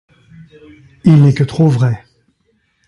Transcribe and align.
Il 1.03 1.21
n’est 1.21 1.35
que 1.35 1.43
trop 1.43 1.67
vrai! 1.67 2.03